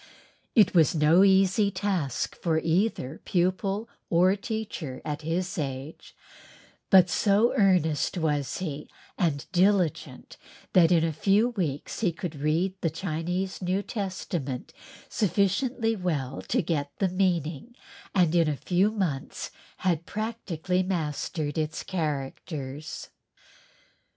It 0.55 0.73
was 0.73 0.95
no 0.95 1.23
easy 1.23 1.69
task 1.69 2.35
for 2.35 2.57
either 2.57 3.21
pupil 3.23 3.87
or 4.09 4.35
teacher 4.35 4.99
at 5.05 5.21
his 5.21 5.59
age, 5.59 6.15
but 6.89 7.07
so 7.07 7.53
earnest 7.55 8.17
was 8.17 8.57
he 8.57 8.89
and 9.15 9.45
diligent 9.51 10.37
that 10.73 10.91
in 10.91 11.03
a 11.03 11.13
few 11.13 11.49
weeks 11.49 11.99
he 11.99 12.11
could 12.11 12.35
read 12.37 12.73
the 12.81 12.89
Chinese 12.89 13.61
New 13.61 13.83
Testament 13.83 14.73
sufficiently 15.07 15.95
well 15.95 16.41
to 16.47 16.63
get 16.63 16.89
the 16.97 17.07
meaning 17.09 17.75
and 18.15 18.33
in 18.33 18.49
a 18.49 18.57
few 18.57 18.89
months 18.89 19.51
had 19.85 20.07
practically 20.07 20.81
mastered 20.81 21.59
its 21.59 21.83
"characters." 21.83 23.09